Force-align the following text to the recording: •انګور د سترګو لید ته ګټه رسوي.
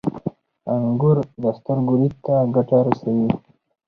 •انګور 0.73 1.17
د 1.43 1.45
سترګو 1.57 1.93
لید 2.01 2.15
ته 2.25 2.35
ګټه 2.55 2.77
رسوي. 2.87 3.27